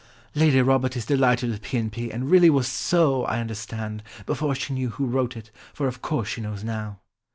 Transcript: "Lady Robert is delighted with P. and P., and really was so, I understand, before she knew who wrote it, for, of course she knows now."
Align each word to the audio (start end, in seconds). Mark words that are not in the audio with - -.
"Lady 0.33 0.59
Robert 0.63 0.97
is 0.97 1.05
delighted 1.05 1.51
with 1.51 1.61
P. 1.61 1.77
and 1.77 1.91
P., 1.91 2.09
and 2.09 2.31
really 2.31 2.49
was 2.49 2.67
so, 2.67 3.23
I 3.25 3.39
understand, 3.39 4.01
before 4.25 4.55
she 4.55 4.73
knew 4.73 4.89
who 4.89 5.05
wrote 5.05 5.37
it, 5.37 5.51
for, 5.75 5.87
of 5.87 6.01
course 6.01 6.29
she 6.29 6.41
knows 6.41 6.63
now." 6.63 6.97